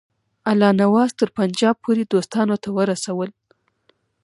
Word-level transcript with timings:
الله 0.49 0.71
نواز 0.81 1.09
تر 1.19 1.29
پنجاب 1.37 1.75
پوري 1.83 2.03
دوستانو 2.13 2.55
ته 2.63 2.69
ورسول. 2.77 3.29